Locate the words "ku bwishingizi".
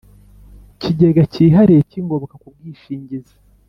2.41-3.35